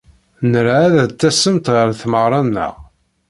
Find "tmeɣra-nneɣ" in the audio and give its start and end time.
2.01-2.73